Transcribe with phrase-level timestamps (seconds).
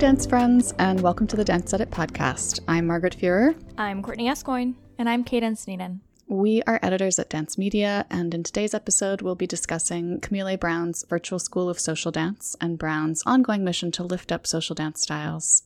[0.00, 2.60] Dance friends, and welcome to the Dance Edit podcast.
[2.66, 3.54] I'm Margaret Fuhrer.
[3.76, 4.74] I'm Courtney Escoyne.
[4.96, 5.98] And I'm Cadence Neenan.
[6.26, 11.04] We are editors at Dance Media, and in today's episode, we'll be discussing Camille Brown's
[11.06, 15.64] Virtual School of Social Dance and Brown's ongoing mission to lift up social dance styles,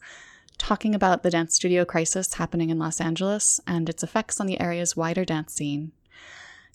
[0.59, 4.61] talking about the dance studio crisis happening in Los Angeles and its effects on the
[4.61, 5.93] area's wider dance scene,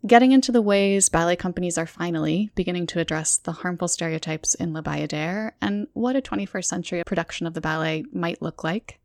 [0.06, 4.74] getting into the ways ballet companies are finally beginning to address the harmful stereotypes in
[4.74, 9.00] La Bayadere and what a 21st century production of the ballet might look like.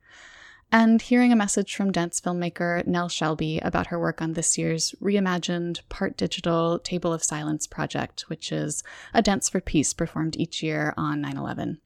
[0.73, 4.93] And hearing a message from dance filmmaker Nel Shelby about her work on this year's
[5.01, 8.83] reimagined, part digital Table of Silence project, which is
[9.13, 11.81] a dance for peace performed each year on 9 11.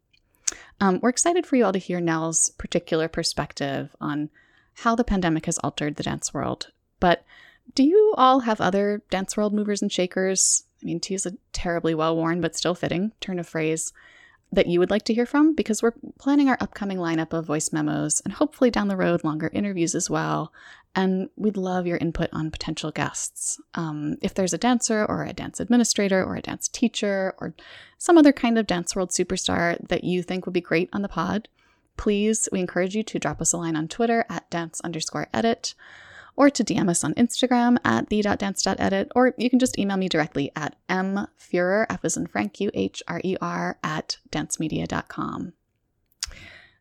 [0.81, 4.31] Um, we're excited for you all to hear Nel's particular perspective on
[4.77, 6.69] how the pandemic has altered the dance world.
[7.01, 7.25] But
[7.75, 10.65] do you all have other dance world movers and shakers?
[10.83, 13.93] I mean, to use a terribly well worn but still fitting turn of phrase
[14.51, 17.71] that you would like to hear from, because we're planning our upcoming lineup of voice
[17.71, 20.53] memos and hopefully down the road longer interviews as well.
[20.95, 23.61] And we'd love your input on potential guests.
[23.75, 27.55] Um, if there's a dancer or a dance administrator or a dance teacher or
[27.99, 31.09] some other kind of dance world superstar that you think would be great on the
[31.09, 31.49] pod,
[31.99, 35.75] please, we encourage you to drop us a line on Twitter at dance underscore edit
[36.39, 40.53] or to DM us on Instagram at the.dance.edit, or you can just email me directly
[40.55, 45.53] at mfuhrer, F as in Frank, U-H-R-E-R, at dancemedia.com.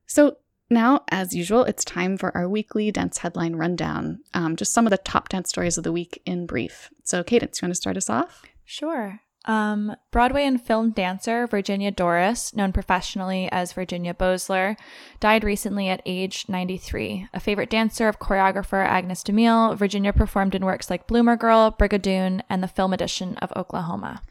[0.06, 0.38] So
[0.70, 4.20] now, as usual, it's time for our weekly dance headline rundown.
[4.36, 6.92] Um, just some of the top dance stories of the week in brief.
[7.04, 8.44] So, Cadence, you want to start us off?
[8.64, 9.22] Sure.
[9.48, 14.76] Um, Broadway and film dancer Virginia Doris, known professionally as Virginia Bosler,
[15.22, 17.30] died recently at age 93.
[17.34, 22.42] A favorite dancer of choreographer Agnes DeMille, Virginia performed in works like Bloomer Girl, Brigadoon,
[22.49, 24.22] and the film edition of Oklahoma.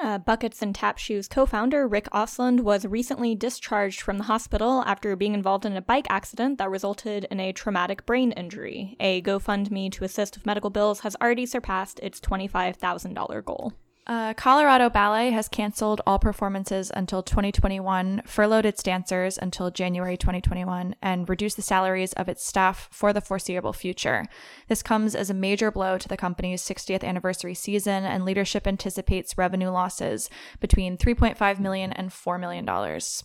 [0.00, 4.82] Uh, Buckets and Tap Shoes co founder Rick Ostlund was recently discharged from the hospital
[4.86, 8.96] after being involved in a bike accident that resulted in a traumatic brain injury.
[9.00, 13.74] A GoFundMe to assist with medical bills has already surpassed its $25,000 goal.
[14.04, 20.96] Uh, Colorado Ballet has canceled all performances until 2021, furloughed its dancers until January 2021,
[21.00, 24.26] and reduced the salaries of its staff for the foreseeable future.
[24.66, 29.38] This comes as a major blow to the company's 60th anniversary season, and leadership anticipates
[29.38, 33.22] revenue losses between 3.5 million and 4 million dollars.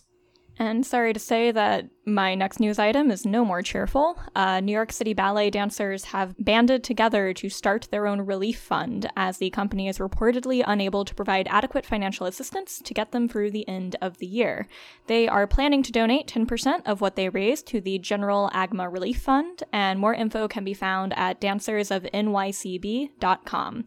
[0.58, 4.18] And sorry to say that my next news item is no more cheerful.
[4.34, 9.08] Uh, New York City ballet dancers have banded together to start their own relief fund
[9.16, 13.52] as the company is reportedly unable to provide adequate financial assistance to get them through
[13.52, 14.66] the end of the year.
[15.06, 19.20] They are planning to donate 10% of what they raise to the General AGMA Relief
[19.20, 23.84] Fund, and more info can be found at dancersofnycb.com.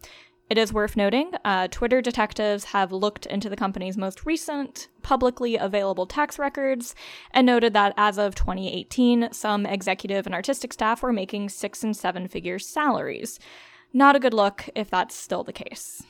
[0.51, 5.55] It is worth noting, uh, Twitter detectives have looked into the company's most recent publicly
[5.55, 6.93] available tax records
[7.33, 11.95] and noted that as of 2018, some executive and artistic staff were making six and
[11.95, 13.39] seven figure salaries.
[13.93, 16.03] Not a good look if that's still the case.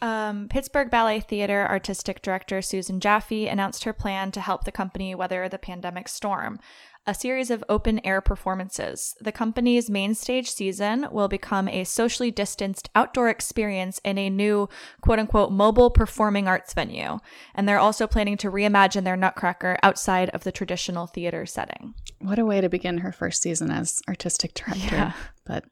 [0.00, 5.12] Um, Pittsburgh Ballet Theater artistic director Susan Jaffe announced her plan to help the company
[5.16, 6.60] weather the pandemic storm
[7.08, 9.16] a series of open air performances.
[9.18, 14.68] The company's main stage season will become a socially distanced outdoor experience in a new
[15.00, 17.18] quote unquote mobile performing arts venue.
[17.54, 21.94] And they're also planning to reimagine their Nutcracker outside of the traditional theater setting.
[22.18, 24.94] What a way to begin her first season as artistic director.
[24.94, 25.12] Yeah.
[25.46, 25.64] But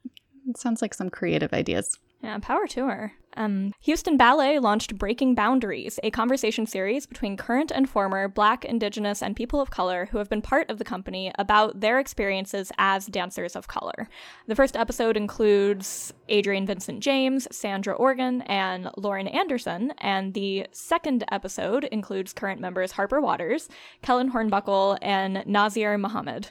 [0.47, 1.99] it sounds like some creative ideas.
[2.23, 3.13] Yeah, power to her.
[3.37, 9.21] Um, Houston Ballet launched Breaking Boundaries, a conversation series between current and former Black, Indigenous,
[9.21, 13.05] and people of color who have been part of the company about their experiences as
[13.05, 14.09] dancers of color.
[14.47, 21.23] The first episode includes Adrian Vincent James, Sandra Organ, and Lauren Anderson, and the second
[21.31, 23.69] episode includes current members Harper Watters,
[24.01, 26.49] Kellen Hornbuckle, and Nazir Muhammad.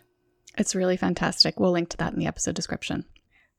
[0.56, 1.58] It's really fantastic.
[1.58, 3.04] We'll link to that in the episode description.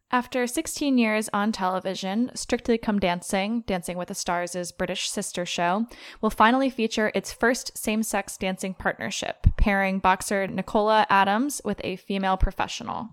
[0.10, 5.86] After 16 years on television, Strictly Come Dancing, Dancing with the Stars' British sister show,
[6.22, 11.98] will finally feature its first same sex dancing partnership, pairing boxer Nicola Adams with a
[11.98, 13.10] female professional.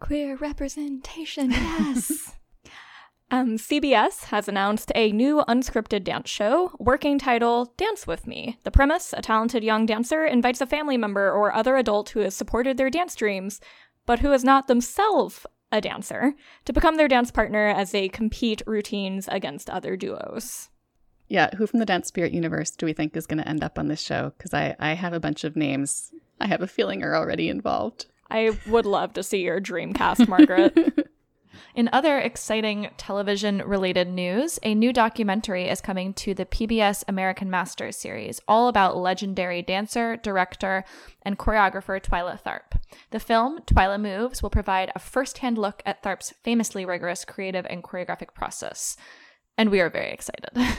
[0.00, 2.32] Queer representation, yes!
[3.30, 8.58] um, CBS has announced a new unscripted dance show, working title Dance With Me.
[8.64, 12.34] The premise a talented young dancer invites a family member or other adult who has
[12.34, 13.60] supported their dance dreams,
[14.06, 16.34] but who is not themselves a dancer,
[16.66, 20.68] to become their dance partner as they compete routines against other duos.
[21.28, 23.78] Yeah, who from the Dance Spirit universe do we think is going to end up
[23.78, 24.32] on this show?
[24.36, 28.06] Because I, I have a bunch of names I have a feeling are already involved.
[28.28, 30.76] I would love to see your dream cast, Margaret.
[31.74, 37.50] In other exciting television related news, a new documentary is coming to the PBS American
[37.50, 40.84] Masters series, all about legendary dancer, director,
[41.22, 42.78] and choreographer Twyla Tharp.
[43.10, 47.66] The film, Twyla Moves, will provide a first hand look at Tharp's famously rigorous creative
[47.68, 48.96] and choreographic process.
[49.56, 50.50] And we are very excited.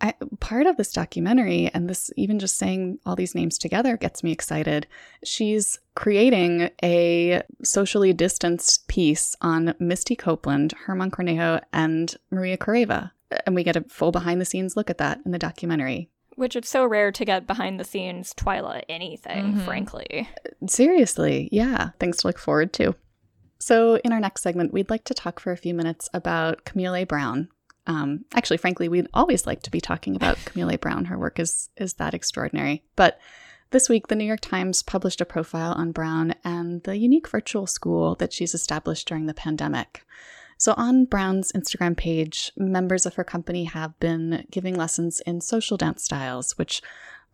[0.00, 4.22] I, part of this documentary, and this even just saying all these names together gets
[4.22, 4.86] me excited.
[5.24, 13.10] She's creating a socially distanced piece on Misty Copeland, Germán Cornejo, and Maria Khoreva.
[13.46, 16.08] And we get a full behind the scenes look at that in the documentary.
[16.36, 19.60] Which it's so rare to get behind the scenes Twyla anything, mm-hmm.
[19.60, 20.28] frankly.
[20.66, 21.90] Seriously, yeah.
[22.00, 22.94] Things to look forward to.
[23.58, 27.04] So, in our next segment, we'd like to talk for a few minutes about Camille
[27.04, 27.48] Brown,
[27.90, 31.06] um, actually, frankly, we'd always like to be talking about Camille Brown.
[31.06, 32.84] Her work is is that extraordinary.
[32.94, 33.18] But
[33.72, 37.66] this week, the New York Times published a profile on Brown and the unique virtual
[37.66, 40.04] school that she's established during the pandemic.
[40.56, 45.76] So, on Brown's Instagram page, members of her company have been giving lessons in social
[45.76, 46.82] dance styles, which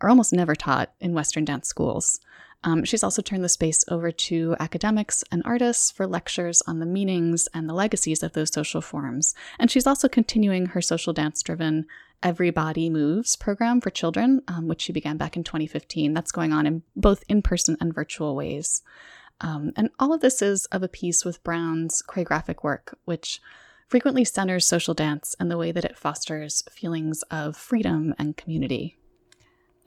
[0.00, 2.18] are almost never taught in Western dance schools.
[2.64, 6.86] Um, she's also turned the space over to academics and artists for lectures on the
[6.86, 9.34] meanings and the legacies of those social forms.
[9.58, 11.86] And she's also continuing her social dance driven
[12.22, 16.14] Every Body Moves program for children, um, which she began back in 2015.
[16.14, 18.82] That's going on in both in person and virtual ways.
[19.40, 23.40] Um, and all of this is of a piece with Brown's choreographic work, which
[23.86, 28.96] frequently centers social dance and the way that it fosters feelings of freedom and community.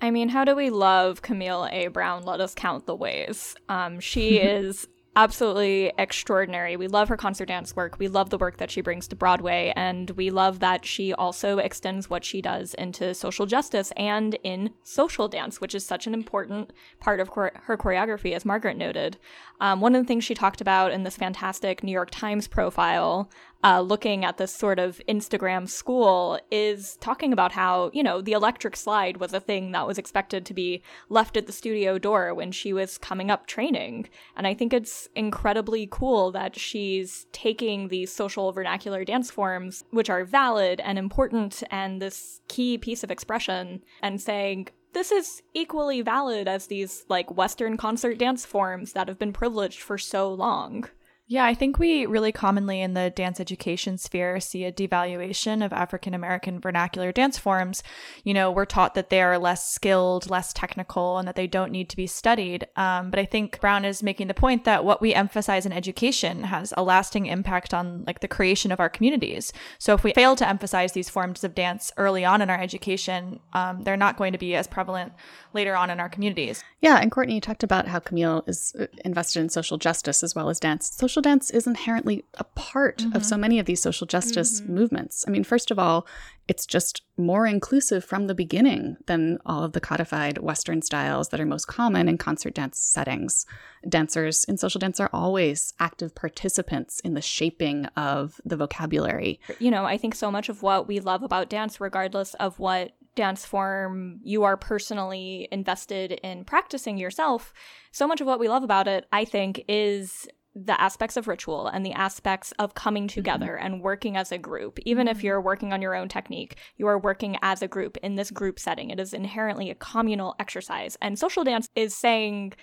[0.01, 1.87] I mean, how do we love Camille A.
[1.87, 2.23] Brown?
[2.23, 3.55] Let us count the ways.
[3.67, 6.77] Um, she is absolutely extraordinary.
[6.77, 7.97] We love her concert dance work.
[7.99, 9.73] We love the work that she brings to Broadway.
[9.75, 14.71] And we love that she also extends what she does into social justice and in
[14.83, 19.17] social dance, which is such an important part of her choreography, as Margaret noted.
[19.59, 23.29] Um, one of the things she talked about in this fantastic New York Times profile
[23.63, 28.31] uh, looking at this sort of Instagram school is talking about how, you know, the
[28.31, 32.33] electric slide was a thing that was expected to be left at the studio door
[32.33, 34.07] when she was coming up training.
[34.37, 40.09] And I think it's incredibly cool that she's taking these social vernacular dance forms, which
[40.09, 46.01] are valid and important and this key piece of expression, and saying, this is equally
[46.01, 50.89] valid as these like Western concert dance forms that have been privileged for so long.
[51.31, 55.71] Yeah, I think we really commonly in the dance education sphere see a devaluation of
[55.71, 57.83] African American vernacular dance forms.
[58.23, 61.71] You know, we're taught that they are less skilled, less technical, and that they don't
[61.71, 62.65] need to be studied.
[62.75, 66.45] Um, but I think Brown is making the point that what we emphasize in education
[66.45, 69.53] has a lasting impact on like the creation of our communities.
[69.77, 73.39] So if we fail to emphasize these forms of dance early on in our education,
[73.53, 75.13] um, they're not going to be as prevalent
[75.53, 76.63] later on in our communities.
[76.81, 80.33] Yeah, and Courtney, you talked about how Camille is uh, invested in social justice as
[80.33, 80.89] well as dance.
[80.95, 83.15] Social dance is inherently a part mm-hmm.
[83.15, 84.75] of so many of these social justice mm-hmm.
[84.75, 85.25] movements.
[85.27, 86.07] I mean, first of all,
[86.47, 91.39] it's just more inclusive from the beginning than all of the codified Western styles that
[91.39, 93.45] are most common in concert dance settings.
[93.87, 99.39] Dancers in social dance are always active participants in the shaping of the vocabulary.
[99.59, 102.93] You know, I think so much of what we love about dance, regardless of what
[103.15, 107.53] dance form you are personally invested in practicing yourself,
[107.91, 110.27] so much of what we love about it, I think, is
[110.65, 113.15] the aspects of ritual and the aspects of coming mm-hmm.
[113.15, 113.65] together mm-hmm.
[113.65, 114.79] and working as a group.
[114.85, 115.17] Even mm-hmm.
[115.17, 118.31] if you're working on your own technique, you are working as a group in this
[118.31, 118.89] group setting.
[118.89, 120.97] It is inherently a communal exercise.
[121.01, 122.53] And social dance is saying,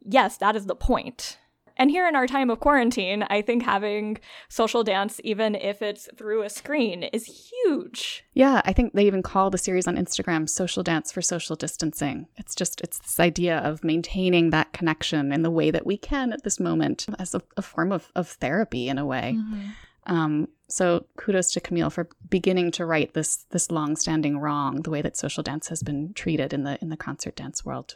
[0.00, 1.38] yes, that is the point.
[1.76, 6.08] And here in our time of quarantine, I think having social dance, even if it's
[6.16, 8.24] through a screen, is huge.
[8.34, 12.26] Yeah, I think they even call the series on Instagram social dance for social distancing.
[12.36, 16.32] It's just, it's this idea of maintaining that connection in the way that we can
[16.32, 19.36] at this moment as a, a form of, of therapy in a way.
[19.36, 19.68] Mm-hmm.
[20.04, 25.00] Um, so kudos to Camille for beginning to right this this long-standing wrong, the way
[25.00, 27.94] that social dance has been treated in the in the concert dance world.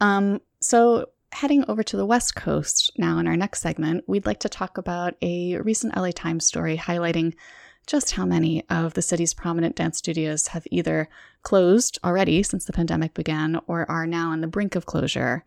[0.00, 4.40] Um, so heading over to the West Coast now in our next segment, we'd like
[4.40, 7.34] to talk about a recent LA Times story highlighting
[7.86, 11.08] just how many of the city's prominent dance studios have either
[11.42, 15.42] closed already since the pandemic began or are now on the brink of closure.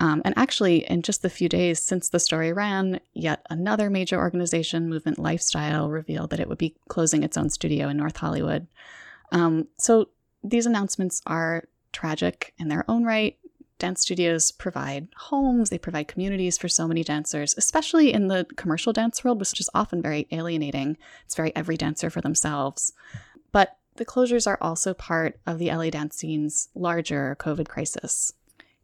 [0.00, 4.18] Um, and actually, in just the few days since the story ran, yet another major
[4.18, 8.66] organization, Movement Lifestyle, revealed that it would be closing its own studio in North Hollywood.
[9.32, 10.08] Um, so
[10.44, 13.36] these announcements are tragic in their own right,
[13.78, 18.92] dance studios provide homes, they provide communities for so many dancers, especially in the commercial
[18.92, 20.96] dance world, which is often very alienating.
[21.24, 22.92] It's very every dancer for themselves.
[23.52, 28.32] But the closures are also part of the LA dance scene's larger COVID crisis.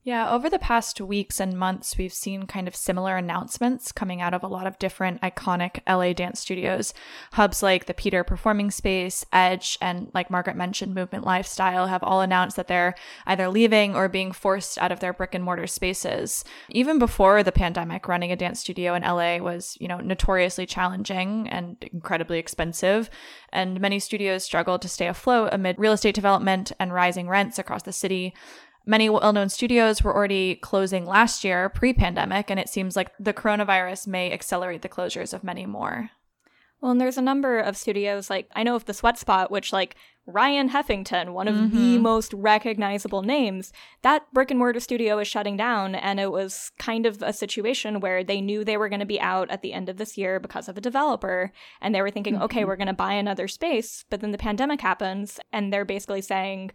[0.06, 4.34] Yeah, over the past weeks and months, we've seen kind of similar announcements coming out
[4.34, 6.92] of a lot of different iconic LA dance studios.
[7.32, 12.20] Hubs like the Pieter Performing Space, Edge, and like Margaret mentioned, Movement Lifestyle have all
[12.20, 12.94] announced that they're
[13.26, 16.44] either leaving or being forced out of their brick and mortar spaces.
[16.68, 21.48] Even before the pandemic, running a dance studio in LA was, you know, notoriously challenging
[21.48, 23.08] and incredibly expensive.
[23.54, 27.84] And many studios struggled to stay afloat amid real estate development and rising rents across
[27.84, 28.34] the city.
[28.86, 33.12] Many well known studios were already closing last year, pre pandemic, and it seems like
[33.18, 36.10] the coronavirus may accelerate the closures of many more.
[36.84, 39.72] Well, and there's a number of studios, like I know of the Sweat Spot, which,
[39.72, 41.74] like Ryan Heffington, one of mm-hmm.
[41.74, 43.72] the most recognizable names,
[44.02, 45.94] that brick and mortar studio is shutting down.
[45.94, 49.18] And it was kind of a situation where they knew they were going to be
[49.18, 51.52] out at the end of this year because of a developer.
[51.80, 52.44] And they were thinking, mm-hmm.
[52.44, 54.04] okay, we're going to buy another space.
[54.10, 56.72] But then the pandemic happens, and they're basically saying,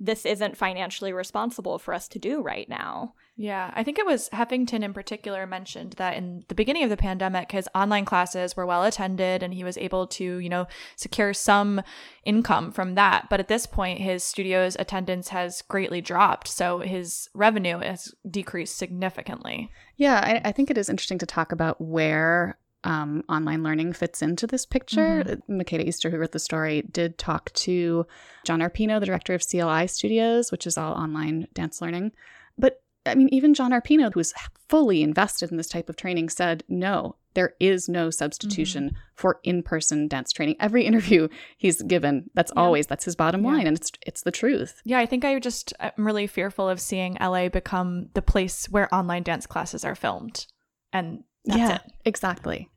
[0.00, 3.12] this isn't financially responsible for us to do right now.
[3.36, 6.96] Yeah, I think it was Heffington in particular mentioned that in the beginning of the
[6.96, 10.66] pandemic, his online classes were well attended and he was able to, you know,
[10.96, 11.82] secure some
[12.24, 13.28] income from that.
[13.30, 16.48] But at this point, his studio's attendance has greatly dropped.
[16.48, 19.70] So his revenue has decreased significantly.
[19.96, 24.22] Yeah, I, I think it is interesting to talk about where um, online learning fits
[24.22, 25.24] into this picture.
[25.24, 25.60] Mm-hmm.
[25.60, 28.06] Makeda Easter, who wrote the story, did talk to
[28.44, 32.12] John Arpino, the director of CLI Studios, which is all online dance learning.
[32.58, 34.32] But I mean, even John Arpino, who's
[34.68, 38.96] fully invested in this type of training, said, no, there is no substitution mm-hmm.
[39.14, 40.56] for in-person dance training.
[40.60, 42.62] Every interview he's given, that's yeah.
[42.62, 43.50] always that's his bottom yeah.
[43.50, 44.80] line, and it's it's the truth.
[44.84, 48.92] Yeah, I think I just I'm really fearful of seeing LA become the place where
[48.94, 50.46] online dance classes are filmed,
[50.92, 51.82] and that's yeah, it.
[52.04, 52.68] Exactly.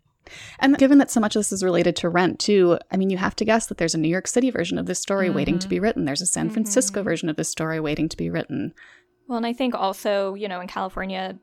[0.60, 3.18] And given that so much of this is related to rent, too, I mean, you
[3.18, 5.36] have to guess that there's a New York City version of this story mm-hmm.
[5.36, 6.06] waiting to be written.
[6.06, 7.10] There's a San Francisco mm-hmm.
[7.10, 8.74] version of this story waiting to be written.
[9.28, 11.38] Well, and I think also, you know, in California,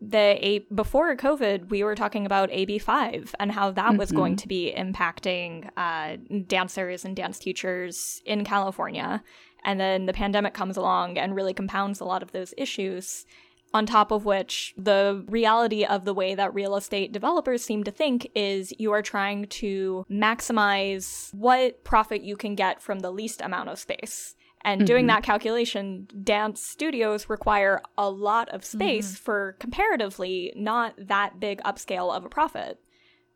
[0.00, 3.96] the a before COVID, we were talking about AB5 and how that mm-hmm.
[3.98, 6.16] was going to be impacting uh,
[6.46, 9.22] dancers and dance teachers in California.
[9.64, 13.26] And then the pandemic comes along and really compounds a lot of those issues
[13.74, 17.90] on top of which, the reality of the way that real estate developers seem to
[17.90, 23.40] think is you are trying to maximize what profit you can get from the least
[23.40, 24.36] amount of space.
[24.64, 24.86] And mm-hmm.
[24.86, 29.24] doing that calculation, dance studios require a lot of space mm-hmm.
[29.24, 32.78] for comparatively not that big upscale of a profit.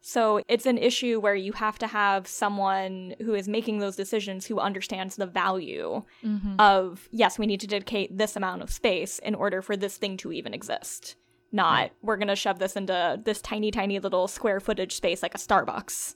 [0.08, 4.46] So it's an issue where you have to have someone who is making those decisions
[4.46, 6.60] who understands the value mm-hmm.
[6.60, 10.16] of, yes, we need to dedicate this amount of space in order for this thing
[10.18, 11.16] to even exist
[11.52, 15.34] not we're going to shove this into this tiny tiny little square footage space like
[15.34, 16.14] a starbucks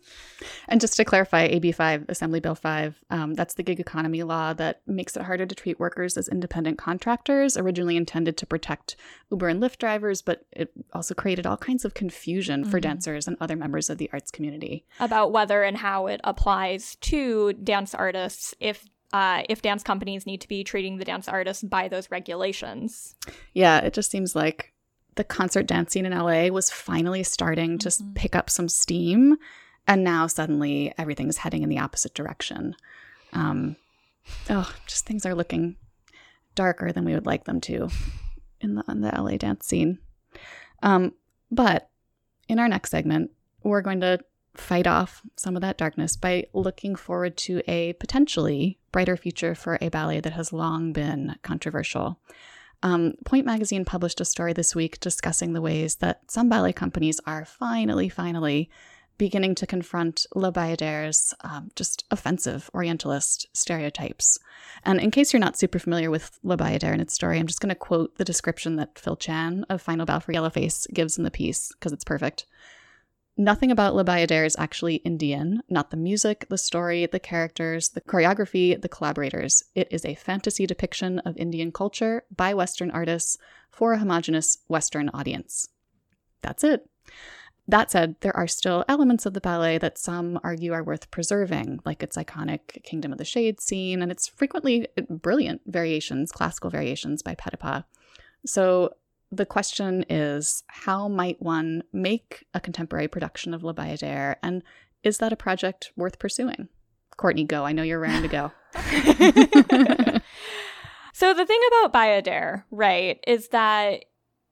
[0.68, 4.80] and just to clarify ab5 assembly bill 5 um, that's the gig economy law that
[4.86, 8.96] makes it harder to treat workers as independent contractors originally intended to protect
[9.30, 12.70] uber and lyft drivers but it also created all kinds of confusion mm-hmm.
[12.70, 16.96] for dancers and other members of the arts community about whether and how it applies
[16.96, 21.62] to dance artists if uh, if dance companies need to be treating the dance artists
[21.62, 23.16] by those regulations.
[23.54, 24.72] Yeah, it just seems like
[25.16, 28.12] the concert dance scene in LA was finally starting to mm-hmm.
[28.14, 29.36] pick up some steam.
[29.86, 32.76] And now suddenly everything's heading in the opposite direction.
[33.32, 33.76] Um,
[34.48, 35.76] oh, just things are looking
[36.54, 37.88] darker than we would like them to
[38.60, 39.98] in the, in the LA dance scene.
[40.82, 41.14] Um,
[41.50, 41.90] but
[42.48, 43.30] in our next segment,
[43.62, 44.20] we're going to
[44.54, 49.78] fight off some of that darkness by looking forward to a potentially brighter future for
[49.80, 52.18] a ballet that has long been controversial.
[52.82, 57.20] Um, Pointe Magazine published a story this week discussing the ways that some ballet companies
[57.26, 58.70] are finally, finally
[59.18, 64.38] beginning to confront Le Bayadere's um, just offensive Orientalist stereotypes.
[64.82, 67.60] And in case you're not super familiar with Le Bayadere and its story, I'm just
[67.60, 71.24] going to quote the description that Phil Chan of Final Bow for Yellowface gives in
[71.24, 72.46] the piece because it's perfect.
[73.40, 78.02] Nothing about Le Bayadere is actually Indian, not the music, the story, the characters, the
[78.02, 79.64] choreography, the collaborators.
[79.74, 83.38] It is a fantasy depiction of Indian culture by Western artists
[83.70, 85.70] for a homogenous Western audience.
[86.42, 86.86] That's it.
[87.66, 91.80] That said, there are still elements of the ballet that some argue are worth preserving,
[91.86, 97.22] like its iconic Kingdom of the Shades scene and its frequently brilliant variations, classical variations
[97.22, 97.84] by Petipa.
[98.44, 98.96] So
[99.32, 104.62] the question is how might one make a contemporary production of La Bayadere, and
[105.02, 106.68] is that a project worth pursuing?
[107.16, 107.64] Courtney, go.
[107.64, 108.52] I know you're raring to go.
[111.12, 114.04] so the thing about Bayadere, right, is that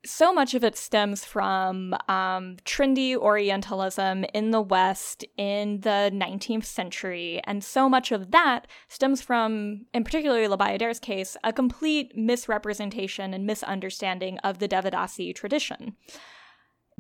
[0.09, 6.65] so much of it stems from um, trendy Orientalism in the West in the 19th
[6.65, 7.41] century.
[7.45, 13.35] And so much of that stems from, in particularly La Bayadere's case, a complete misrepresentation
[13.35, 15.97] and misunderstanding of the Devadasi tradition.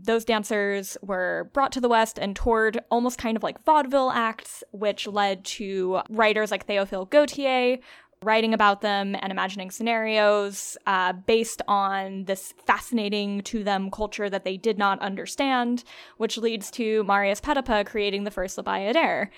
[0.00, 4.62] Those dancers were brought to the West and toured almost kind of like vaudeville acts,
[4.70, 7.78] which led to writers like Théophile Gautier
[8.22, 14.44] writing about them and imagining scenarios uh, based on this fascinating to them culture that
[14.44, 15.84] they did not understand,
[16.16, 19.28] which leads to Marius Petipa creating the first La Bayadere.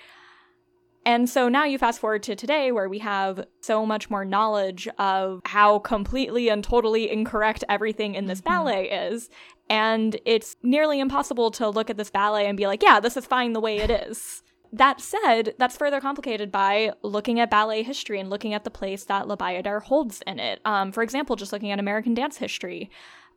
[1.03, 4.87] And so now you fast forward to today where we have so much more knowledge
[4.99, 8.53] of how completely and totally incorrect everything in this mm-hmm.
[8.53, 9.29] ballet is.
[9.69, 13.25] And it's nearly impossible to look at this ballet and be like, yeah, this is
[13.25, 14.43] fine the way it is.
[14.73, 19.03] That said, that's further complicated by looking at ballet history and looking at the place
[19.05, 20.61] that La Bayadere holds in it.
[20.63, 22.89] Um, for example, just looking at American dance history.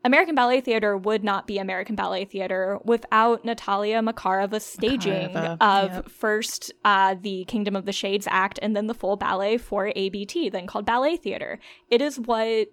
[0.05, 5.91] American Ballet Theater would not be American Ballet Theater without Natalia Makarova's staging Makarova, of
[5.93, 6.09] yep.
[6.11, 10.51] first uh, the Kingdom of the Shades act and then the full ballet for ABT,
[10.51, 11.59] then called Ballet Theater.
[11.89, 12.69] It is what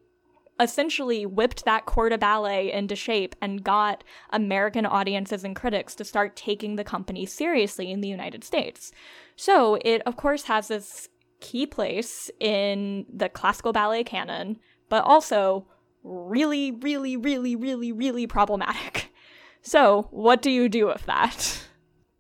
[0.61, 6.05] essentially whipped that corps de ballet into shape and got American audiences and critics to
[6.05, 8.91] start taking the company seriously in the United States.
[9.35, 15.65] So it, of course, has this key place in the classical ballet canon, but also
[16.03, 19.07] really, really, really, really, really problematic.
[19.63, 21.67] So, what do you do with that?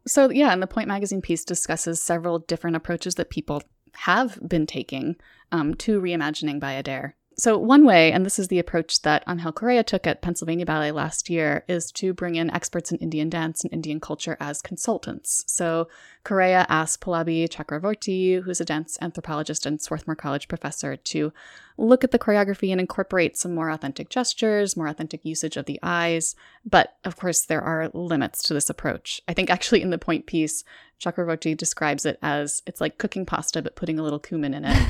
[0.05, 4.67] So, yeah, and the Pointe Magazine piece discusses several different approaches that people have been
[4.67, 5.15] taking
[5.51, 7.13] um, to reimagining Bayadere.
[7.37, 10.91] So, one way, and this is the approach that Angel Corella took at Pennsylvania Ballet
[10.91, 15.43] last year, is to bring in experts in Indian dance and Indian culture as consultants.
[15.47, 15.87] So,
[16.25, 21.31] Corella asked Pallabi Chakravorty, who's a dance anthropologist and Swarthmore College professor, to
[21.77, 25.79] look at the choreography and incorporate some more authentic gestures, more authentic usage of the
[25.81, 26.35] eyes.
[26.65, 29.21] But of course, there are limits to this approach.
[29.27, 30.63] I think actually in the Pointe piece,
[31.01, 34.87] Chakravorty describes it as it's like cooking pasta but putting a little cumin in it.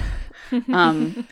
[0.74, 1.28] um,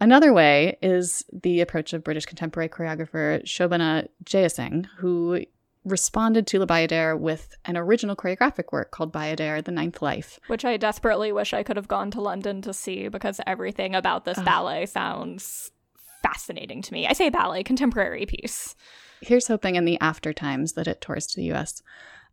[0.00, 5.44] Another way is the approach of British contemporary choreographer Shobana Jeyasingh, who
[5.84, 10.40] responded to La Bayadere with an original choreographic work called Bayadere, The Ninth Life.
[10.46, 14.24] Which I desperately wish I could have gone to London to see because everything about
[14.24, 15.70] this uh, ballet sounds
[16.22, 17.06] fascinating to me.
[17.06, 18.74] I say ballet, contemporary piece.
[19.20, 21.82] Here's hoping in the after times that it tours to the US.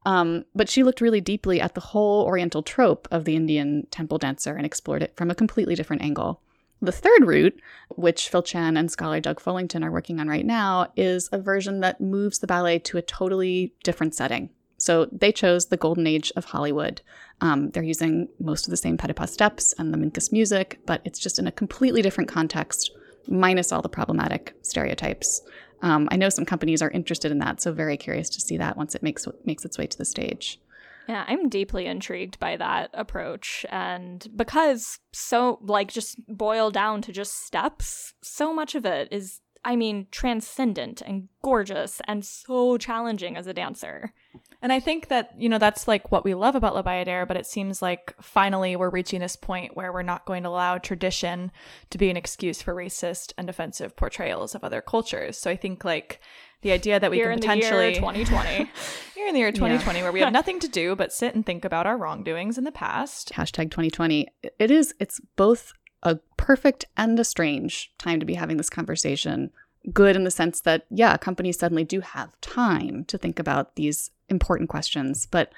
[0.06, 4.18] Um, but she looked really deeply at the whole Oriental trope of the Indian temple
[4.18, 6.42] dancer and explored it from a completely different angle.
[6.82, 10.92] The third route, which Phil Chan and scholar Doug Fullington are working on right now,
[10.96, 14.50] is a version that moves the ballet to a totally different setting.
[14.78, 17.02] So they chose the golden age of Hollywood.
[17.40, 21.20] Um, they're using most of the same Petipa steps and the Minkus music, but it's
[21.20, 22.90] just in a completely different context,
[23.28, 25.44] minus all the problematic stereotypes.
[25.84, 28.76] Um, I know some companies are interested in that, so very curious to see that
[28.76, 30.60] once it makes makes its way to the stage.
[31.08, 33.66] Yeah, I'm deeply intrigued by that approach.
[33.70, 39.42] And because so, like, just boil down to just steps, so much of it is,
[39.66, 44.14] I mean, transcendent and gorgeous and so challenging as a dancer.
[44.62, 47.38] And I think that, you know, that's like what we love about La Bayadere, but
[47.38, 51.52] it seems like finally we're reaching this point where we're not going to allow tradition
[51.90, 55.38] to be an excuse for racist and offensive portrayals of other cultures.
[55.38, 56.22] So I think like
[56.62, 58.70] the idea that we here can potentially 2020
[59.16, 60.04] here in the year 2020 yeah.
[60.04, 62.72] where we have nothing to do but sit and think about our wrongdoings in the
[62.72, 63.32] past.
[63.34, 64.28] Hashtag 2020
[64.60, 69.52] it is it's both a perfect and a strange time to be having this conversation.
[69.92, 74.12] Good in the sense that yeah companies suddenly do have time to think about these
[74.30, 75.52] important questions but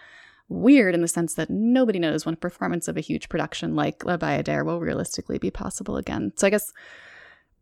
[0.49, 4.03] weird in the sense that nobody knows when a performance of a huge production like
[4.05, 6.31] La Bayadere will realistically be possible again.
[6.35, 6.71] So i guess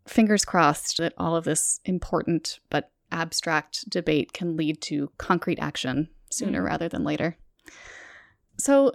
[0.07, 6.09] fingers crossed that all of this important but abstract debate can lead to concrete action
[6.29, 6.65] sooner mm.
[6.65, 7.37] rather than later.
[8.57, 8.93] So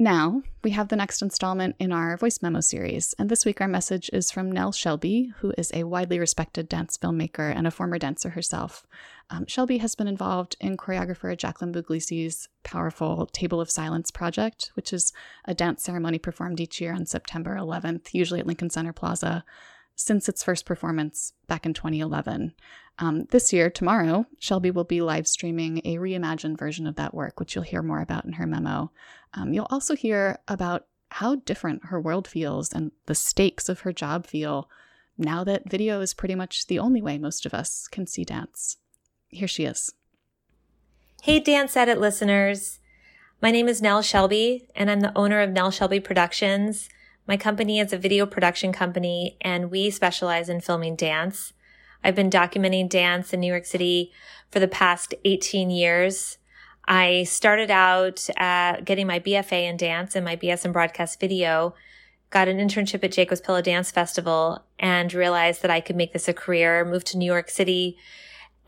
[0.00, 3.66] now we have the next installment in our voice memo series, and this week our
[3.66, 7.98] message is from Nel Shelby, who is a widely respected dance filmmaker and a former
[7.98, 8.86] dancer herself.
[9.28, 14.92] Um, Shelby has been involved in choreographer Jacqueline Buglisi's powerful Table of Silence project, which
[14.92, 15.12] is
[15.46, 19.44] a dance ceremony performed each year on September 11th, usually at Lincoln Center Plaza
[19.98, 22.54] since its first performance back in 2011.
[23.00, 27.40] Um, this year, tomorrow, Shelby will be live streaming a reimagined version of that work,
[27.40, 28.92] which you'll hear more about in her memo.
[29.34, 33.92] Um, you'll also hear about how different her world feels and the stakes of her
[33.92, 34.70] job feel
[35.16, 38.76] now that video is pretty much the only way most of us can see dance.
[39.28, 39.92] Here she is.
[41.22, 42.78] Hey, Dance Edit listeners.
[43.42, 46.88] My name is Nel Shelby, and I'm the owner of Nel Shelby Productions
[47.28, 51.52] my company is a video production company and we specialize in filming dance.
[52.02, 54.10] I've been documenting dance in New York City
[54.50, 56.38] for the past 18 years.
[56.86, 61.74] I started out uh, getting my BFA in dance and my BS in broadcast video,
[62.30, 66.28] got an internship at Jacob's Pillow Dance Festival, and realized that I could make this
[66.28, 66.82] a career.
[66.86, 67.98] Moved to New York City,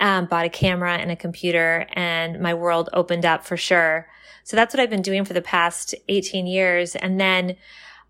[0.01, 4.07] um, bought a camera and a computer, and my world opened up for sure.
[4.45, 6.95] So that's what I've been doing for the past 18 years.
[6.95, 7.57] And then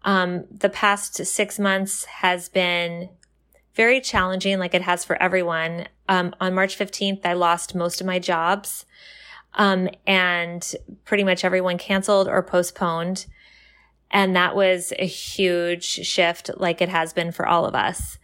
[0.02, 3.10] um, the past six months has been
[3.74, 5.86] very challenging, like it has for everyone.
[6.08, 8.84] Um, on March 15th, I lost most of my jobs.
[9.54, 13.26] Um, and pretty much everyone canceled or postponed.
[14.10, 18.18] And that was a huge shift, like it has been for all of us.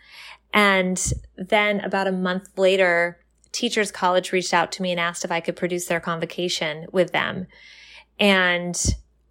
[0.52, 3.18] And then about a month later,
[3.52, 7.12] Teachers College reached out to me and asked if I could produce their convocation with
[7.12, 7.46] them.
[8.18, 8.78] And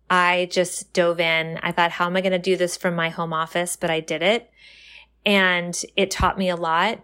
[0.09, 1.59] I just dove in.
[1.63, 3.75] I thought, how am I going to do this from my home office?
[3.75, 4.51] But I did it
[5.25, 6.99] and it taught me a lot.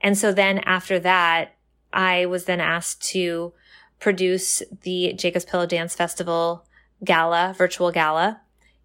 [0.00, 1.54] And so then after that,
[1.92, 3.52] I was then asked to
[3.98, 6.64] produce the Jacob's Pillow Dance Festival
[7.04, 8.40] gala, virtual gala.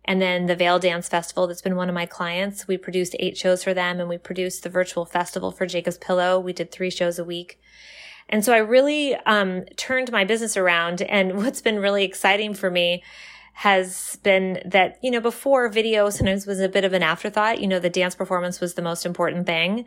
[0.05, 2.67] And then the Vail Dance Festival, that's been one of my clients.
[2.67, 6.39] We produced eight shows for them and we produced the virtual festival for Jacob's Pillow.
[6.39, 7.59] We did three shows a week.
[8.27, 11.01] And so I really um, turned my business around.
[11.03, 13.03] And what's been really exciting for me
[13.53, 17.61] has been that, you know, before video sometimes was a bit of an afterthought.
[17.61, 19.85] You know, the dance performance was the most important thing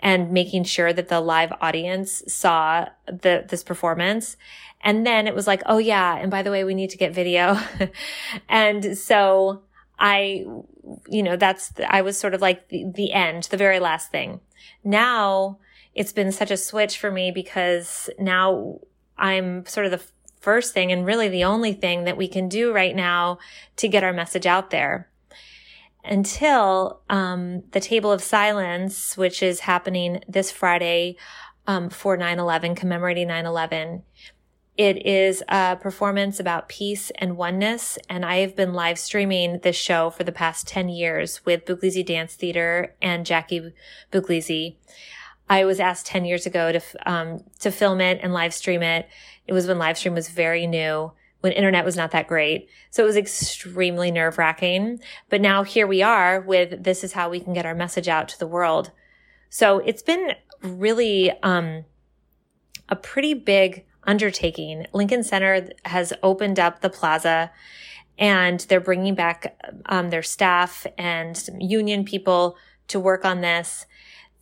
[0.00, 4.36] and making sure that the live audience saw the, this performance.
[4.80, 6.16] And then it was like, oh yeah.
[6.16, 7.58] And by the way, we need to get video.
[8.48, 9.62] and so
[9.98, 10.46] I,
[11.08, 14.40] you know, that's, I was sort of like the, the end, the very last thing.
[14.82, 15.58] Now
[15.94, 18.80] it's been such a switch for me because now
[19.18, 20.02] I'm sort of the
[20.42, 23.38] first thing and really the only thing that we can do right now
[23.76, 25.08] to get our message out there.
[26.04, 31.16] Until um, the Table of Silence, which is happening this Friday
[31.66, 34.02] um, for 9 11, commemorating 9 11.
[34.76, 37.98] It is a performance about peace and oneness.
[38.08, 42.04] And I have been live streaming this show for the past 10 years with Buglisi
[42.04, 43.72] Dance Theater and Jackie
[44.10, 44.76] Buglisi.
[45.48, 49.08] I was asked 10 years ago to, um, to film it and live stream it.
[49.46, 52.68] It was when live stream was very new, when internet was not that great.
[52.90, 55.00] So it was extremely nerve wracking.
[55.28, 58.28] But now here we are with this is how we can get our message out
[58.28, 58.92] to the world.
[59.50, 61.84] So it's been really, um,
[62.88, 64.86] a pretty big undertaking.
[64.92, 67.50] Lincoln Center has opened up the plaza
[68.18, 72.56] and they're bringing back um, their staff and some union people
[72.88, 73.86] to work on this.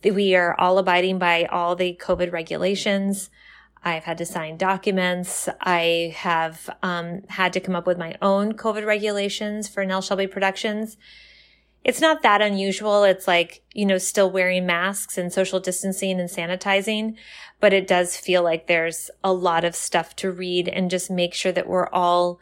[0.03, 3.29] We are all abiding by all the COVID regulations.
[3.83, 5.49] I've had to sign documents.
[5.59, 10.27] I have um, had to come up with my own COVID regulations for Nel Shelby
[10.27, 10.97] Productions.
[11.83, 13.03] It's not that unusual.
[13.03, 17.15] It's like, you know, still wearing masks and social distancing and sanitizing,
[17.59, 21.33] but it does feel like there's a lot of stuff to read and just make
[21.33, 22.39] sure that we're all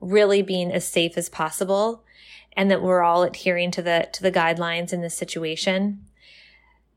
[0.00, 2.04] really being as safe as possible
[2.54, 6.04] and that we're all adhering to the, to the guidelines in this situation.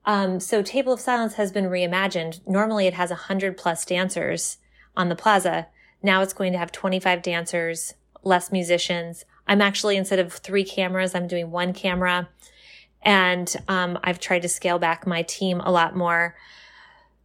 [0.05, 2.39] Um, so Table of Silence has been reimagined.
[2.47, 4.57] Normally it has 100 plus dancers
[4.95, 5.67] on the plaza.
[6.03, 9.25] Now it's going to have 25 dancers, less musicians.
[9.47, 12.29] I'm actually, instead of three cameras, I'm doing one camera.
[13.01, 16.35] And um, I've tried to scale back my team a lot more.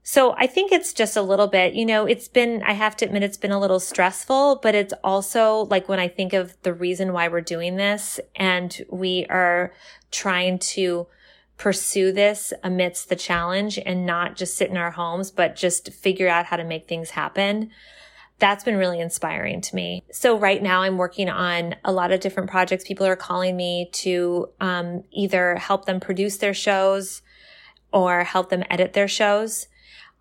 [0.03, 3.05] So I think it's just a little bit, you know, it's been, I have to
[3.05, 6.73] admit, it's been a little stressful, but it's also like when I think of the
[6.73, 9.73] reason why we're doing this and we are
[10.11, 11.07] trying to
[11.61, 16.27] pursue this amidst the challenge and not just sit in our homes, but just figure
[16.27, 17.71] out how to make things happen.
[18.39, 20.03] That's been really inspiring to me.
[20.11, 22.89] So right now I'm working on a lot of different projects.
[22.89, 27.21] People are calling me to um, either help them produce their shows
[27.93, 29.69] or help them edit their shows.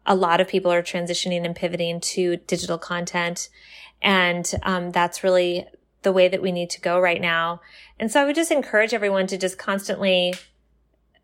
[0.05, 3.47] A lot of people are transitioning and pivoting to digital content.
[4.01, 5.67] And um, that's really
[6.01, 7.61] the way that we need to go right now.
[7.97, 10.33] And so I would just encourage everyone to just constantly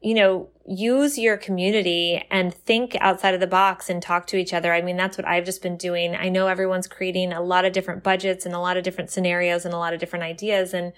[0.01, 4.53] you know, use your community and think outside of the box and talk to each
[4.53, 4.73] other.
[4.73, 6.15] I mean, that's what I've just been doing.
[6.15, 9.65] I know everyone's creating a lot of different budgets and a lot of different scenarios
[9.65, 10.73] and a lot of different ideas.
[10.73, 10.93] And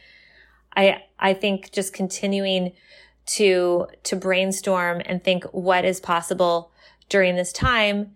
[0.76, 2.74] I, I think just continuing
[3.28, 6.72] to, to brainstorm and think what is possible
[7.10, 8.16] during this time.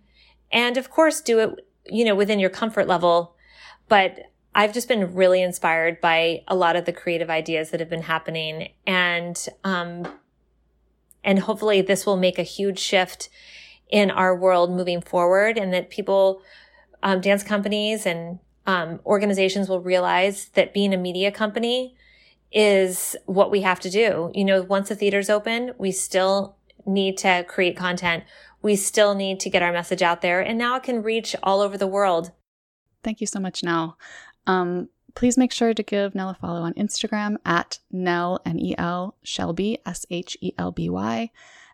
[0.51, 3.35] And of course, do it, you know, within your comfort level.
[3.87, 7.89] But I've just been really inspired by a lot of the creative ideas that have
[7.89, 8.69] been happening.
[8.85, 10.05] And, um,
[11.23, 13.29] and hopefully this will make a huge shift
[13.89, 16.41] in our world moving forward and that people,
[17.03, 21.95] um, dance companies and um, organizations will realize that being a media company
[22.51, 24.31] is what we have to do.
[24.33, 28.23] You know, once the theater's open, we still need to create content.
[28.61, 31.61] We still need to get our message out there, and now it can reach all
[31.61, 32.31] over the world.
[33.03, 33.97] Thank you so much, Nel.
[34.45, 38.75] Um, please make sure to give Nel a follow on Instagram at Nel, N E
[38.77, 41.31] L, Shelby, S H E L B Y,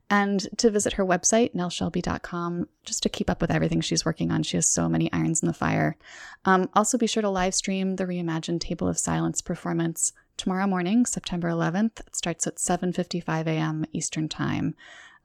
[0.10, 4.44] and to visit her website, nelshelby.com, just to keep up with everything she's working on.
[4.44, 5.98] She has so many irons in the fire.
[6.46, 11.06] Um, also, be sure to live stream the reimagined Table of Silence performance tomorrow morning,
[11.06, 12.00] September 11th.
[12.00, 13.86] It starts at 7:55 a.m.
[13.92, 14.76] Eastern Time.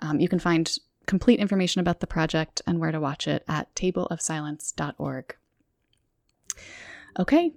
[0.00, 3.72] Um, you can find complete information about the project and where to watch it at
[3.74, 5.36] tableofsilence.org.
[7.18, 7.52] Okay,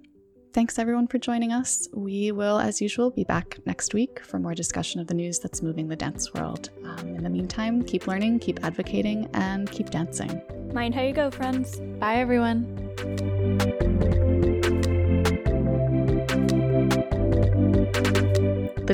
[0.56, 1.86] thanks everyone for joining us.
[1.92, 5.60] We will, as usual, be back next week for more discussion of the news that's
[5.60, 6.70] moving the dance world.
[6.82, 10.40] Um, in the meantime, keep learning, keep advocating, and keep dancing.
[10.72, 11.78] Mind how you go, friends.
[12.00, 12.75] Bye, everyone.